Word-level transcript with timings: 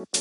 Hola, 0.00 0.16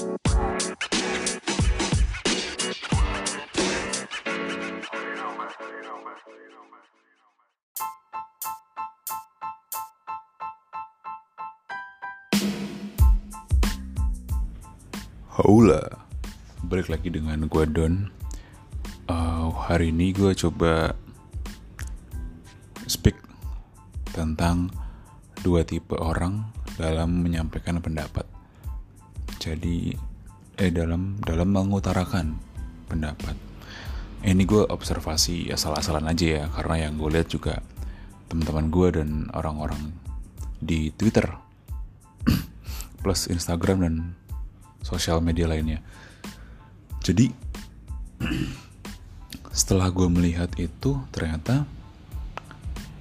balik 16.67 16.91
lagi 16.91 17.07
dengan 17.07 17.47
gue 17.47 17.63
Don. 17.71 18.11
Uh, 19.07 19.47
hari 19.63 19.95
ini 19.95 20.11
gue 20.11 20.35
coba 20.35 20.91
speak 22.83 23.15
tentang 24.11 24.75
dua 25.39 25.63
tipe 25.63 25.95
orang 25.95 26.51
dalam 26.75 27.23
menyampaikan 27.23 27.79
pendapat. 27.79 28.38
Jadi, 29.39 29.95
eh 30.59 30.71
dalam 30.75 31.15
dalam 31.23 31.49
mengutarakan 31.55 32.35
pendapat. 32.91 33.35
Ini 34.19 34.43
gue 34.43 34.67
observasi 34.67 35.47
asal-asalan 35.47 36.11
aja 36.11 36.25
ya, 36.27 36.45
karena 36.51 36.87
yang 36.87 36.99
gue 36.99 37.07
lihat 37.07 37.31
juga 37.31 37.63
teman-teman 38.27 38.67
gue 38.67 38.87
dan 38.99 39.09
orang-orang 39.31 39.95
di 40.59 40.91
Twitter 40.91 41.23
plus 43.01 43.31
Instagram 43.31 43.77
dan 43.87 43.95
sosial 44.83 45.23
media 45.23 45.47
lainnya. 45.47 45.79
Jadi 46.99 47.31
setelah 49.59 49.87
gue 49.87 50.07
melihat 50.11 50.51
itu 50.59 50.99
ternyata 51.15 51.63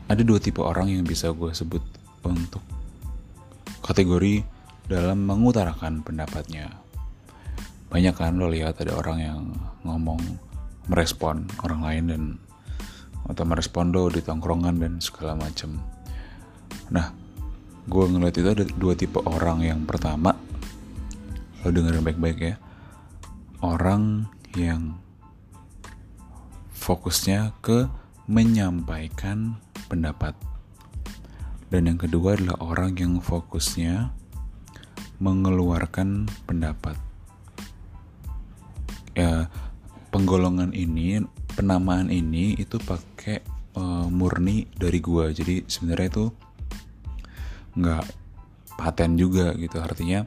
ada 0.09 0.23
dua 0.25 0.39
tipe 0.41 0.63
orang 0.63 0.89
yang 0.89 1.03
bisa 1.03 1.35
gue 1.35 1.51
sebut 1.51 1.83
untuk 2.25 2.63
kategori 3.85 4.58
dalam 4.89 5.29
mengutarakan 5.29 6.03
pendapatnya. 6.03 6.73
Banyak 7.89 8.15
kan 8.17 8.37
lo 8.37 8.49
lihat 8.49 8.81
ada 8.81 8.97
orang 8.97 9.19
yang 9.21 9.41
ngomong 9.85 10.21
merespon 10.89 11.49
orang 11.65 11.81
lain 11.85 12.05
dan 12.09 12.23
atau 13.29 13.45
merespon 13.45 13.93
lo 13.93 14.09
di 14.09 14.25
tongkrongan 14.25 14.81
dan 14.81 14.93
segala 15.05 15.37
macam. 15.37 15.77
Nah, 16.89 17.13
gue 17.85 18.05
ngeliat 18.09 18.37
itu 18.37 18.49
ada 18.49 18.65
dua 18.65 18.97
tipe 18.97 19.21
orang. 19.21 19.65
Yang 19.65 19.85
pertama 19.85 20.33
lo 21.65 21.69
dengerin 21.69 22.07
baik-baik 22.07 22.39
ya 22.41 22.57
orang 23.59 24.31
yang 24.55 24.95
fokusnya 26.71 27.59
ke 27.59 27.91
menyampaikan 28.31 29.59
pendapat 29.91 30.39
dan 31.69 31.91
yang 31.91 31.99
kedua 31.99 32.39
adalah 32.39 32.57
orang 32.63 32.95
yang 32.95 33.19
fokusnya 33.19 34.15
mengeluarkan 35.19 36.31
pendapat 36.47 36.95
ya 39.19 39.51
penggolongan 40.15 40.71
ini 40.73 41.23
penamaan 41.59 42.09
ini 42.09 42.55
itu 42.55 42.79
pakai 42.79 43.43
uh, 43.75 44.07
murni 44.07 44.71
dari 44.79 45.03
gua 45.03 45.35
jadi 45.35 45.67
sebenarnya 45.67 46.09
itu 46.09 46.27
nggak 47.79 48.05
paten 48.79 49.19
juga 49.19 49.53
gitu 49.59 49.83
artinya 49.83 50.23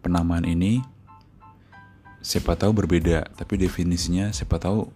penamaan 0.00 0.46
ini 0.46 0.80
siapa 2.20 2.52
tahu 2.52 2.84
berbeda, 2.84 3.32
tapi 3.32 3.56
definisinya 3.56 4.28
siapa 4.30 4.60
tahu 4.60 4.92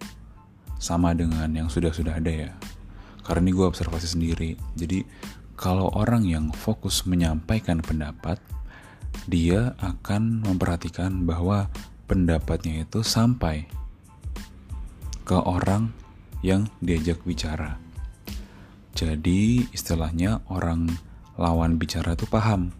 sama 0.77 1.17
dengan 1.17 1.49
yang 1.49 1.67
sudah-sudah 1.69 2.21
ada 2.21 2.29
ya. 2.29 2.51
Karena 3.25 3.49
ini 3.49 3.51
gue 3.57 3.65
observasi 3.65 4.07
sendiri. 4.13 4.53
Jadi 4.77 5.01
kalau 5.57 5.89
orang 5.97 6.21
yang 6.29 6.53
fokus 6.53 7.09
menyampaikan 7.09 7.81
pendapat, 7.81 8.37
dia 9.25 9.73
akan 9.79 10.45
memperhatikan 10.45 11.23
bahwa 11.23 11.71
pendapatnya 12.05 12.83
itu 12.85 13.01
sampai 13.01 13.65
ke 15.25 15.37
orang 15.39 15.89
yang 16.45 16.69
diajak 16.83 17.17
bicara. 17.25 17.81
Jadi 18.95 19.65
istilahnya 19.73 20.45
orang 20.47 20.87
lawan 21.35 21.81
bicara 21.81 22.13
itu 22.13 22.29
paham. 22.29 22.71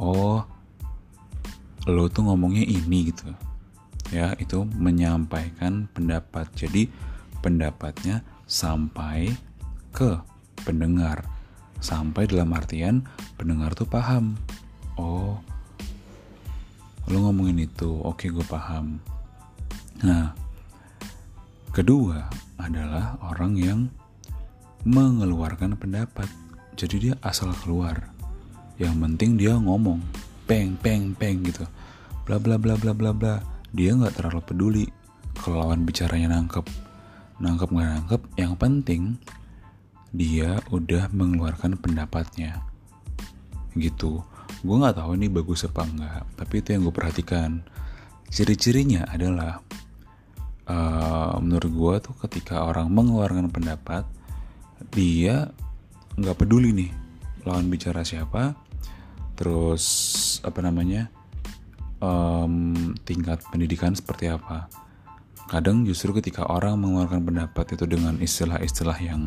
Oh, 0.00 0.46
lo 1.88 2.12
tuh 2.12 2.28
ngomongnya 2.28 2.64
ini 2.64 3.08
gitu 3.08 3.32
ya 4.10 4.34
itu 4.42 4.66
menyampaikan 4.66 5.86
pendapat 5.94 6.50
jadi 6.58 6.90
pendapatnya 7.40 8.26
sampai 8.44 9.30
ke 9.94 10.18
pendengar 10.66 11.24
sampai 11.78 12.26
dalam 12.26 12.50
artian 12.52 13.06
pendengar 13.38 13.72
tuh 13.72 13.86
paham 13.86 14.36
oh 14.98 15.38
lo 17.10 17.26
ngomongin 17.26 17.66
itu 17.66 17.90
oke 17.90 18.30
gue 18.30 18.46
paham. 18.46 19.02
Nah 20.06 20.30
kedua 21.74 22.30
adalah 22.54 23.18
orang 23.26 23.58
yang 23.58 23.80
mengeluarkan 24.86 25.74
pendapat. 25.74 26.30
Jadi 26.78 27.10
dia 27.10 27.14
asal 27.26 27.50
keluar. 27.66 28.14
Yang 28.78 28.94
penting 28.94 29.30
dia 29.34 29.58
ngomong 29.58 29.98
peng 30.46 30.78
peng 30.78 31.10
peng 31.18 31.42
gitu. 31.42 31.66
Bla 32.30 32.38
bla 32.38 32.54
bla 32.62 32.78
bla 32.78 32.94
bla 32.94 33.10
bla. 33.10 33.42
Dia 33.74 33.98
nggak 33.98 34.14
terlalu 34.14 34.40
peduli 34.46 34.86
kalau 35.34 35.66
lawan 35.66 35.82
bicaranya 35.82 36.38
nangkep. 36.38 36.62
Nangkep 37.42 37.68
nggak 37.74 37.90
nangkep 37.90 38.22
yang 38.38 38.54
penting 38.54 39.18
dia 40.14 40.62
udah 40.70 41.10
mengeluarkan 41.10 41.74
pendapatnya. 41.74 42.62
Gitu 43.74 44.22
gue 44.60 44.76
nggak 44.76 44.96
tahu 45.00 45.16
ini 45.16 45.32
bagus 45.32 45.64
apa 45.64 45.82
enggak 45.88 46.22
tapi 46.36 46.54
itu 46.60 46.68
yang 46.76 46.82
gue 46.86 46.94
perhatikan. 46.94 47.64
Ciri-cirinya 48.30 49.10
adalah 49.10 49.58
uh, 50.70 51.34
menurut 51.42 51.70
gue 51.72 51.94
tuh 52.10 52.14
ketika 52.28 52.62
orang 52.62 52.92
mengeluarkan 52.92 53.50
pendapat 53.50 54.06
dia 54.94 55.50
nggak 56.14 56.36
peduli 56.38 56.70
nih 56.70 56.90
lawan 57.44 57.66
bicara 57.72 58.04
siapa 58.04 58.54
terus 59.34 59.84
apa 60.44 60.60
namanya 60.60 61.08
um, 62.04 62.92
tingkat 63.08 63.40
pendidikan 63.48 63.96
seperti 63.96 64.28
apa. 64.28 64.68
Kadang 65.50 65.82
justru 65.82 66.14
ketika 66.14 66.46
orang 66.46 66.78
mengeluarkan 66.78 67.26
pendapat 67.26 67.74
itu 67.74 67.84
dengan 67.88 68.14
istilah-istilah 68.22 68.98
yang 69.02 69.26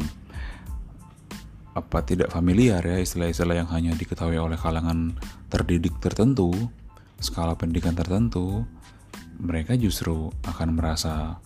apa 1.73 2.05
tidak 2.05 2.29
familiar 2.29 2.81
ya 2.85 3.01
istilah-istilah 3.01 3.65
yang 3.65 3.69
hanya 3.73 3.97
diketahui 3.97 4.37
oleh 4.37 4.57
kalangan 4.57 5.17
terdidik 5.49 5.97
tertentu 5.97 6.53
skala 7.17 7.57
pendidikan 7.57 7.97
tertentu 7.97 8.61
mereka 9.41 9.73
justru 9.73 10.29
akan 10.45 10.77
merasa 10.77 11.41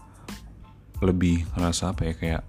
lebih 1.00 1.48
merasa 1.56 1.94
apa 1.94 2.10
ya 2.10 2.14
kayak 2.18 2.44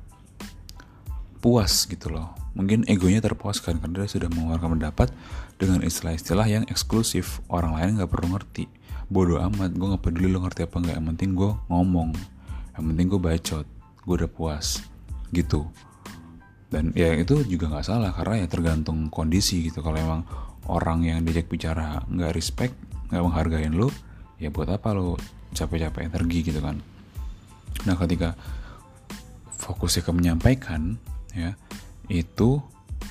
puas 1.38 1.86
gitu 1.86 2.10
loh. 2.10 2.34
Mungkin 2.58 2.90
egonya 2.90 3.22
terpuaskan 3.22 3.78
karena 3.78 4.02
dia 4.02 4.10
sudah 4.10 4.26
mengeluarkan 4.32 4.74
pendapat 4.74 5.08
dengan 5.60 5.86
istilah-istilah 5.86 6.46
yang 6.50 6.64
eksklusif. 6.66 7.38
Orang 7.46 7.78
lain 7.78 8.00
nggak 8.00 8.10
perlu 8.10 8.34
ngerti. 8.34 8.66
Bodoh 9.06 9.38
amat 9.46 9.78
gue 9.78 9.86
nggak 9.94 10.02
peduli 10.02 10.26
lo 10.26 10.42
ngerti 10.42 10.66
apa 10.66 10.76
nggak. 10.82 10.96
Yang 10.98 11.06
penting 11.14 11.30
gue 11.38 11.50
ngomong. 11.70 12.10
Yang 12.74 12.84
penting 12.90 13.06
gue 13.06 13.20
bacot 13.22 13.66
gue 14.08 14.14
udah 14.24 14.30
puas 14.32 14.80
gitu 15.28 15.68
dan 16.68 16.92
ya 16.92 17.16
itu 17.16 17.40
juga 17.48 17.72
nggak 17.72 17.86
salah 17.86 18.12
karena 18.12 18.44
ya 18.44 18.46
tergantung 18.48 19.08
kondisi 19.08 19.68
gitu. 19.68 19.80
Kalau 19.80 19.96
emang 19.96 20.20
orang 20.68 21.04
yang 21.04 21.18
diajak 21.24 21.48
bicara 21.48 22.04
nggak 22.08 22.32
respect 22.36 22.76
nggak 23.08 23.24
menghargain 23.24 23.72
lo 23.72 23.88
ya 24.36 24.52
buat 24.52 24.68
apa 24.68 24.92
lo 24.92 25.16
capek-capek 25.56 26.12
energi 26.12 26.38
gitu 26.44 26.60
kan. 26.60 26.76
Nah 27.88 27.96
ketika 27.96 28.36
fokusnya 29.58 30.02
ke 30.04 30.12
menyampaikan 30.12 31.00
ya 31.32 31.56
itu 32.08 32.60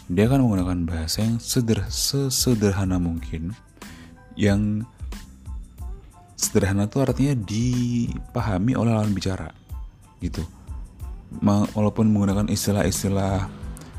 dia 0.08 0.26
akan 0.30 0.48
menggunakan 0.48 0.80
bahasa 0.88 1.26
yang 1.26 1.42
seder 1.42 1.84
sesederhana 1.90 3.02
mungkin 3.02 3.52
yang 4.38 4.86
sederhana 6.38 6.86
itu 6.86 6.98
artinya 7.02 7.34
dipahami 7.34 8.78
oleh 8.78 8.94
lawan 8.94 9.12
bicara 9.12 9.50
gitu 10.22 10.46
walaupun 11.44 12.10
menggunakan 12.10 12.50
istilah-istilah 12.50 13.50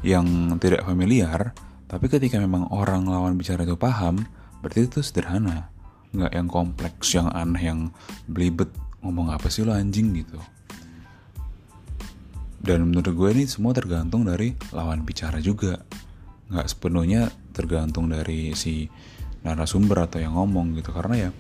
yang 0.03 0.57
tidak 0.63 0.87
familiar 0.87 1.55
tapi 1.89 2.13
ketika 2.13 2.37
memang 2.37 2.69
orang 2.69 3.09
lawan 3.09 3.41
bicara 3.41 3.65
itu 3.65 3.75
paham 3.81 4.29
berarti 4.61 4.85
itu 4.85 5.01
sederhana. 5.01 5.73
Nggak 6.13 6.33
yang 6.37 6.49
kompleks 6.49 7.17
yang 7.17 7.33
aneh 7.33 7.65
yang 7.65 7.81
belibet 8.29 8.69
ngomong 9.01 9.33
apa 9.33 9.49
sih 9.49 9.65
lo 9.65 9.73
anjing 9.73 10.13
gitu. 10.13 10.37
Dan 12.61 12.93
menurut 12.93 13.17
gue 13.17 13.29
ini 13.33 13.49
semua 13.49 13.73
tergantung 13.73 14.29
dari 14.29 14.53
lawan 14.77 15.01
bicara 15.09 15.41
juga. 15.41 15.81
Nggak 16.53 16.69
sepenuhnya 16.69 17.33
tergantung 17.57 18.13
dari 18.13 18.53
si 18.53 18.85
narasumber 19.41 20.05
atau 20.05 20.21
yang 20.21 20.37
ngomong 20.37 20.77
gitu. 20.77 20.93
Karena 20.93 21.29
ya 21.29 21.31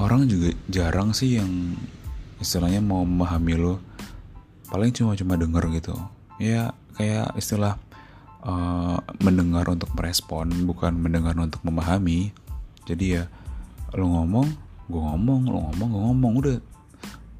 orang 0.00 0.24
juga 0.24 0.56
jarang 0.72 1.12
sih 1.12 1.36
yang 1.36 1.76
istilahnya 2.40 2.80
mau 2.80 3.04
memahami 3.04 3.54
lo 3.60 3.84
paling 4.72 4.88
cuma 4.96 5.12
cuma 5.12 5.36
denger 5.36 5.68
gitu. 5.76 5.92
Ya 6.40 6.72
kayak 6.96 7.36
istilah 7.36 7.76
uh, 8.40 8.96
mendengar 9.20 9.68
untuk 9.68 9.92
merespon 9.92 10.48
bukan 10.64 10.96
mendengar 10.96 11.36
untuk 11.36 11.60
memahami. 11.60 12.32
Jadi 12.88 13.20
ya 13.20 13.28
lo 13.92 14.08
ngomong 14.08 14.48
gue 14.88 14.96
ngomong 14.96 15.40
lo 15.44 15.58
ngomong 15.68 15.88
gue 15.92 16.02
ngomong 16.08 16.32
udah. 16.40 16.58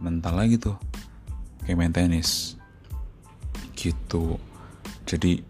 Mental 0.04 0.34
lagi 0.36 0.60
tuh. 0.60 0.76
Kayak 1.64 1.76
main 1.80 1.94
tenis. 1.96 2.60
Gitu. 3.72 4.36
Jadi 5.08 5.40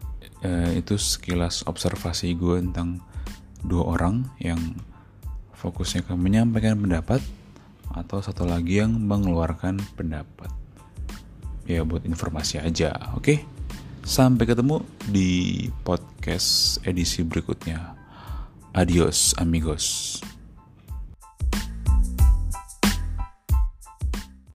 eh, 0.47 0.71
itu 0.79 0.95
sekilas 0.97 1.67
observasi 1.67 2.33
gue 2.39 2.63
tentang 2.63 3.03
dua 3.61 3.99
orang 3.99 4.27
yang 4.39 4.59
fokusnya 5.55 6.07
ke 6.07 6.15
menyampaikan 6.15 6.79
pendapat 6.79 7.21
atau 7.93 8.25
satu 8.25 8.49
lagi 8.49 8.81
yang 8.81 8.97
mengeluarkan 8.97 9.79
pendapat 9.95 10.62
ya 11.67 11.87
buat 11.87 12.03
informasi 12.07 12.59
aja 12.63 13.15
oke? 13.15 13.43
Sampai 14.03 14.51
ketemu 14.51 14.83
di 15.07 15.71
podcast 15.87 16.83
edisi 16.83 17.23
berikutnya. 17.23 17.95
Adios 18.75 19.37
amigos 19.39 20.19